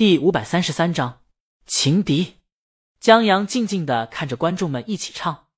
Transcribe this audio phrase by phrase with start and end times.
[0.00, 1.20] 第五百三十三章
[1.66, 2.38] 情敌。
[3.00, 5.48] 江阳静静的看着观众们一起唱，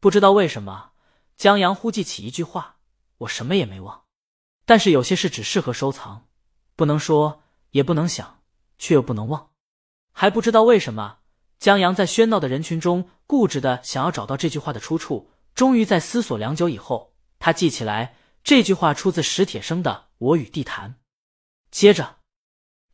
[0.00, 0.90] 不知道为什么，
[1.36, 2.78] 江阳忽记起一句话
[3.18, 4.06] ：“我什么也没忘。”
[4.66, 6.26] 但是有些事只适合收藏，
[6.74, 8.42] 不能说，也不能想，
[8.78, 9.50] 却又不能忘。
[10.10, 11.18] 还不知道为什么，
[11.60, 15.30] 江阳在喧闹的人群中固执的想要找到这句话的出处。
[15.54, 20.90] 终于在思索良久以后，他记起来这句话出自史铁生的《我与地坛》。
[21.70, 22.23] 接着。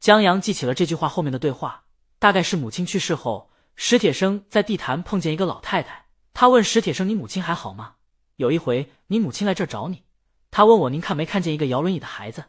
[0.00, 1.84] 江阳记起了这句话后面的对话，
[2.18, 7.96] 大概是母亲去世后，史铁生在地坛碰见一个老太太，他问史铁生：“你母亲还好吗？”
[8.36, 10.04] 有一回，你母亲来这儿找你，
[10.50, 12.46] 他问我：“您看没看见一个摇轮椅的孩子？”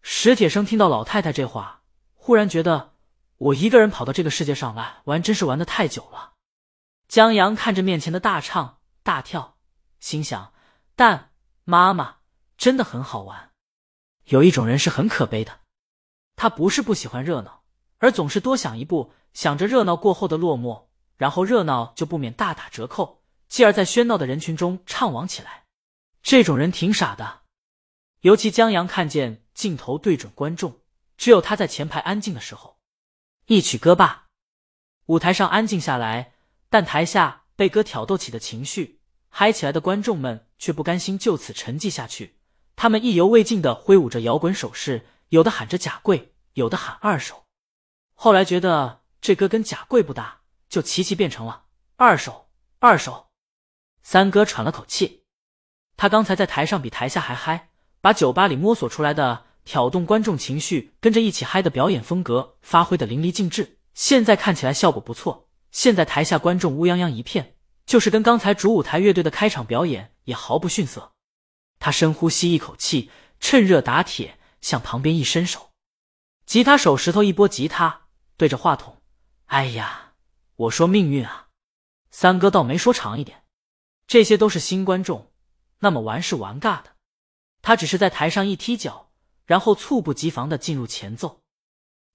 [0.00, 1.82] 史铁生听到老太太这话，
[2.14, 2.94] 忽然觉得
[3.36, 6.32] 我一个人跑到这个世界上来玩，真是玩的太久了。
[7.08, 9.58] 江阳看着面前的大唱大跳，
[10.00, 10.54] 心想：
[10.94, 11.32] 但
[11.64, 12.16] 妈妈
[12.56, 13.50] 真的很好玩。
[14.24, 15.60] 有一种人是很可悲的。
[16.36, 17.64] 他不是不喜欢热闹，
[17.98, 20.84] 而总是多想一步，想着热闹过后的落寞，
[21.16, 25.64] 然后热闹就不免大打折扣，继而在喧闹的人群中畅往起来。
[26.22, 27.40] 这种人挺傻的。
[28.20, 30.80] 尤其江阳看见镜头对准观众，
[31.16, 32.78] 只有他在前排安静的时候，
[33.46, 34.26] 一曲歌罢，
[35.06, 36.34] 舞台上安静下来，
[36.68, 42.36] 但台下被歌挑逗起的情绪嗨起来的观众们却不甘心就此沉寂下去，
[42.74, 45.06] 他们意犹未尽的挥舞着摇滚手势。
[45.30, 47.44] 有的喊着假贵，有的喊二手。
[48.14, 51.64] 后来觉得这歌跟假贵不搭，就齐齐变成了
[51.96, 52.48] 二手。
[52.78, 53.28] 二手。
[54.02, 55.24] 三哥喘了口气，
[55.96, 63.78] 他刚才在台上比台下还嗨，把酒吧里摸索出来的挑动观众情绪跟着一起嗨的表演风格发挥的淋漓尽致。
[63.94, 65.48] 现在看起来效果不错。
[65.72, 71.12] 现在台下观众乌泱泱一片，就是跟刚才主舞台乐队的开场表演也毫不逊色。
[71.78, 73.10] 他深呼吸一口气，
[73.40, 74.35] 趁热打铁。
[74.66, 75.70] 向旁边一伸手，
[76.44, 79.00] 吉他手石头一拨吉他，对着话筒
[79.46, 80.14] ：“哎呀，
[80.56, 81.50] 我说命运啊！”
[82.10, 83.44] 三哥倒没说长一点，
[84.08, 85.30] 这些都是新观众，
[85.78, 86.96] 那么玩是玩尬的。
[87.62, 89.12] 他只是在台上一踢脚，
[89.44, 91.42] 然后猝不及防的进入前奏。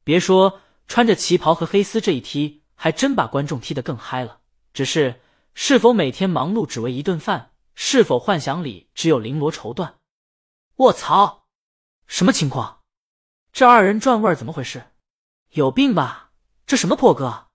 [0.03, 0.59] 别说
[0.89, 4.41] 穿着旗袍和黑丝这一踢，还真把观众踢得更嗨了。
[4.73, 5.21] 只是
[5.53, 7.53] 是否每天忙碌只为一顿饭？
[7.75, 9.93] 是否幻想里只有绫罗绸缎？
[10.75, 11.40] 卧槽！
[12.11, 12.81] 什么情况？
[13.53, 14.91] 这二人转味儿怎么回事？
[15.51, 16.31] 有病吧？
[16.65, 17.47] 这什么破歌？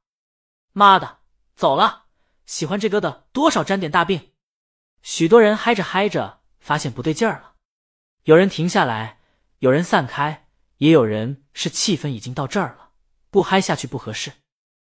[0.73, 1.19] 妈的，
[1.55, 2.07] 走了！
[2.47, 4.33] 喜欢这歌的多少沾点大病。
[5.03, 7.57] 许多人嗨着嗨着，发现不对劲儿了。
[8.23, 9.21] 有人停下来，
[9.59, 12.93] 有人散开，也有人是气氛已经到这儿了，
[13.29, 14.33] 不嗨下去不合适。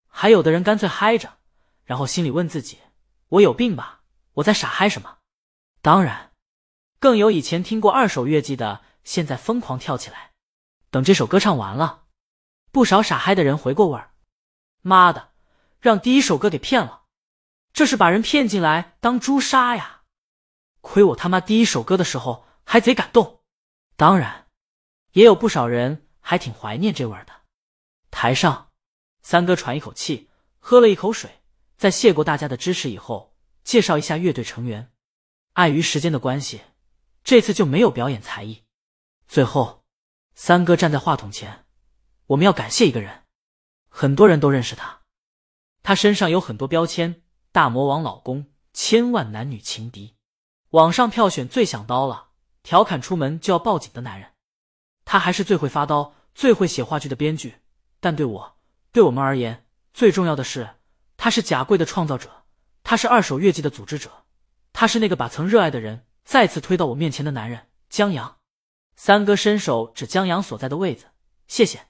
[0.07, 1.39] 还有的人干脆嗨着，
[1.85, 2.81] 然后心里问自己：
[3.29, 4.03] 我有病吧？
[4.35, 5.21] 我在傻嗨什么？
[5.81, 6.33] 当然，
[7.01, 8.83] 更有以前听过二手乐季的。
[9.05, 10.33] 现在疯狂跳起来，
[10.91, 12.07] 等这首歌唱完了，
[12.73, 14.15] 不少傻嗨的人回过味儿。
[14.81, 15.33] 妈的，
[15.81, 17.05] 让第一首歌给骗了，
[17.73, 20.03] 这是把人骗进来当猪杀呀！
[20.81, 23.43] 亏我他妈第一首歌的时候还贼感动。
[23.97, 24.49] 当然，
[25.13, 27.33] 也有不少人还挺怀念这味儿的。
[28.11, 28.73] 台上，
[29.23, 30.29] 三哥喘一口气，
[30.59, 31.43] 喝了一口水，
[31.77, 34.91] 在谢过大家的支持以后，介绍一下乐队成员。
[35.53, 36.63] 碍于时间的关系，
[37.23, 38.64] 这次就没有表演才艺。
[39.35, 39.83] 最后，
[40.37, 41.65] 三哥站在话筒前，
[42.27, 43.25] 我们要感谢一个人，
[43.89, 45.01] 很多人都认识他，
[45.83, 50.15] 他身上有很多标签：大魔王老公、千万男女情敌、
[50.71, 52.29] 网上票选最想刀了、
[52.63, 54.35] 调侃出门就要报警的男人。
[55.05, 57.57] 他还是最会发刀、最会写话剧的编剧。
[57.99, 58.57] 但对我、
[58.93, 60.77] 对我们而言，最重要的是，
[61.17, 62.45] 他是贾贵的创造者，
[62.85, 64.27] 他是二手乐季的组织者，
[64.73, 68.37] 他是那个把曾热爱的人再次推到我面前的男人江阳。
[68.97, 71.07] 三哥伸手指江阳所在的位子，
[71.47, 71.87] 谢谢。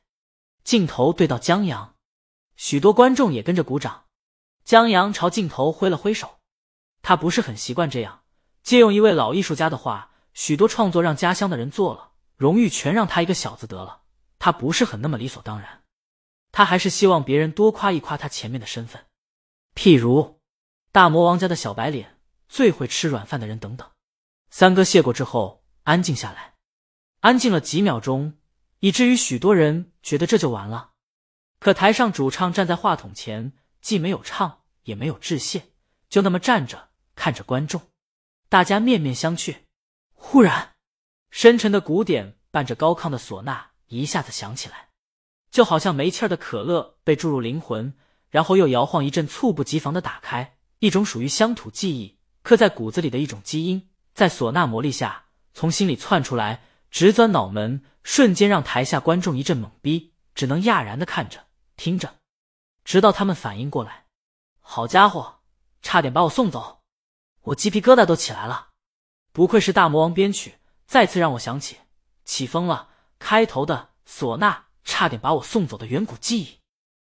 [0.63, 1.97] 镜头对到江阳，
[2.57, 4.05] 许多观众也跟着鼓掌。
[4.65, 6.39] 江阳朝镜头挥了挥手，
[7.03, 8.23] 他不是很习惯这样。
[8.63, 14.05] 借用一位老艺术家的话，许多创作让家乡的人做了，荣誉全让他一个小子得了。
[14.39, 15.83] 他不是很那么理所当然，
[16.51, 19.05] 他还是希望别人多夸一夸他前面的身份，
[19.75, 20.41] 譬如
[20.91, 22.19] 大魔王家的小白脸，
[22.49, 23.87] 最会吃软饭的人等等。
[24.49, 26.54] 三哥谢过之后，安静下来。
[27.25, 28.35] 安静了几秒钟，
[28.81, 30.91] 以至于许多人觉得这就完了。
[31.59, 35.71] 可台上主唱站在话筒前，既没有唱，也没有致谢，
[36.11, 37.81] 就那么站着看着观众，
[38.51, 39.57] 大家面面相觑。
[40.13, 40.75] 忽然，
[41.31, 44.91] 深沉的鼓点伴着高亢的唢呐一下子响起来，
[45.51, 47.95] 就好像没气儿的可乐被注入灵魂，
[48.29, 50.59] 然后又摇晃一阵，猝不及防的打开。
[50.81, 55.25] 一种属于乡土记忆刻在骨子里的一种基因，在唢呐魔力下
[55.55, 56.63] 从心里窜出来。
[56.95, 60.13] 直钻脑门，瞬间让台下观众一阵懵逼。
[60.33, 62.21] 只能讶然的看着听着，
[62.85, 64.07] 直到他们反应过来。
[64.61, 65.41] 好家伙，
[65.83, 66.83] 差点把我送走！
[67.43, 68.69] 我鸡皮疙瘩都起来了。
[69.33, 71.79] 不愧是大魔王编曲，再次让我想起
[72.25, 76.61] 起风了开头的唢呐，差点把我送走的远古记忆。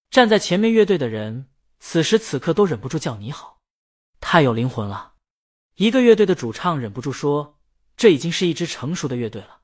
[0.08, 1.50] 站在前面乐队的人，
[1.80, 3.60] 此时此刻都忍不住叫你好，
[4.22, 5.16] 太有灵魂了。
[5.74, 7.58] 一个乐队的主唱忍不住说
[7.94, 9.60] ：“这已经是一支成熟的乐队了。”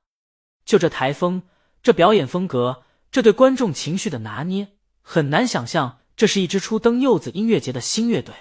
[0.64, 1.42] 就这台风，
[1.82, 8.34] 这表演风格，这对观众情绪的拿捏，很难想象这是一支初登柚子音乐节的新乐队。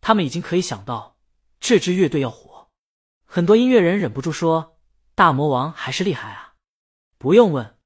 [0.00, 1.16] 他们已经可以想到
[1.60, 2.68] 这支乐队要火。
[3.24, 4.78] 很多音乐人忍不住说
[5.14, 6.54] ：“大魔王还是厉害啊！”
[7.18, 7.76] 不用问，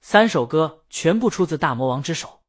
[0.00, 2.42] 三首歌全部出自大魔王之手，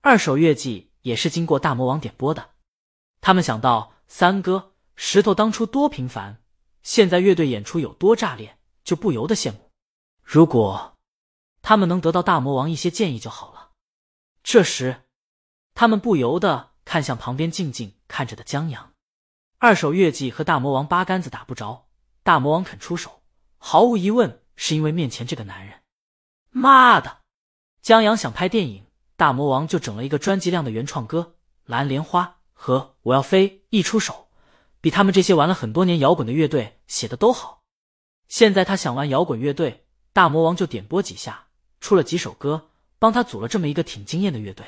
[0.00, 2.50] 二首乐季也是经过大魔王点播的。
[3.20, 6.40] 他们想到三哥石头当初多平凡，
[6.82, 9.65] 现在乐队演出有多炸裂，就不由得羡慕。
[10.28, 10.96] 如果
[11.62, 13.70] 他们能得到大魔王一些建议就好了。
[14.42, 15.04] 这时，
[15.72, 18.92] 他们不由得看向旁边静静看着的江阳。
[19.58, 21.86] 二手月季和大魔王八竿子打不着，
[22.24, 23.22] 大魔王肯出手，
[23.58, 25.80] 毫无疑问是因为面前这个男人。
[26.50, 27.18] 妈的！
[27.80, 28.84] 江阳想拍电影，
[29.16, 31.36] 大魔王就整了一个专辑量的原创歌
[31.66, 34.28] 《蓝莲花》和《我要飞》，一出手，
[34.80, 37.62] 比他们这些玩了很多年摇滚的乐队写的都好。
[38.26, 39.84] 现在他想玩摇滚乐队。
[40.16, 41.48] 大魔王就点播几下，
[41.78, 44.64] 出了几首歌，帮他组了这么一个挺惊艳的乐队。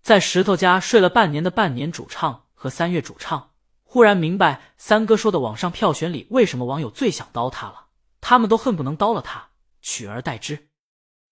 [0.00, 3.50] 在石头家睡了半年的半年主唱和三月主唱，
[3.84, 7.88] 忽然明白三哥说的网上票选里为什么网友最想刀他了，
[8.22, 9.50] 他们都恨不能刀了他，
[9.82, 10.70] 取而代之。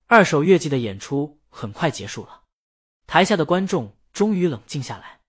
[0.09, 2.43] 二首乐季的演出很快结束了，
[3.06, 5.21] 台下的观众终于冷静下来，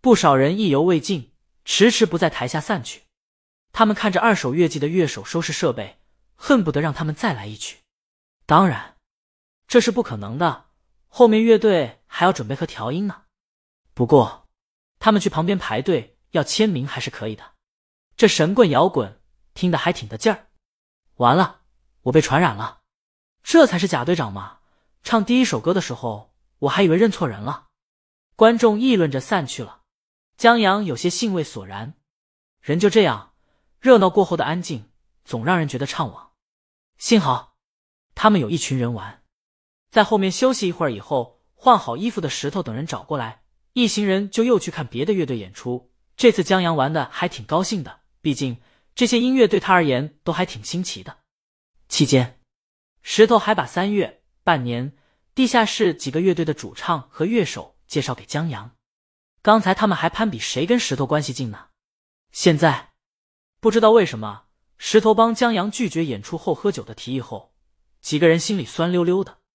[0.00, 1.30] 不少人意犹未尽，
[1.64, 3.02] 迟迟不在台下散去。
[3.70, 6.00] 他们看着二手乐季的乐手收拾设备。
[6.36, 7.78] 恨不得让他们再来一曲，
[8.46, 8.96] 当然，
[9.66, 10.66] 这是不可能的。
[11.08, 13.24] 后面乐队还要准备和调音呢。
[13.94, 14.48] 不过，
[14.98, 17.52] 他们去旁边排队要签名还是可以的。
[18.16, 19.20] 这神棍摇滚
[19.54, 20.48] 听得还挺得劲儿。
[21.16, 21.60] 完了，
[22.02, 22.80] 我被传染了。
[23.42, 24.60] 这才是贾队长嘛！
[25.02, 27.68] 唱第一首歌的时候，我还以为认错人了。
[28.36, 29.82] 观众议论着散去了。
[30.36, 31.94] 江阳有些兴味索然。
[32.60, 33.34] 人就这样，
[33.80, 34.90] 热闹过后的安静，
[35.24, 36.28] 总让人觉得怅惘。
[36.98, 37.56] 幸好，
[38.14, 39.22] 他们有一群人玩，
[39.90, 43.42] 在后面休息一会儿以后，换好衣服的石头等人找过来，
[43.72, 45.92] 一行人就又去看别的乐队演出。
[46.16, 48.60] 这次江阳玩的还挺高兴的，毕竟
[48.94, 51.18] 这些音乐对他而言都还挺新奇的。
[51.88, 52.40] 期间，
[53.02, 54.96] 石头还把三月、半年、
[55.34, 58.76] 地下室几个乐队的主唱和乐手介绍给江阳。
[59.40, 61.68] 刚才他们还攀比谁跟石头关系近呢，
[62.30, 62.92] 现在
[63.58, 64.41] 不知道为什么。
[64.84, 67.52] 石头帮江阳拒绝演出后喝酒的提议后，
[68.00, 69.38] 几个人心里酸溜溜的。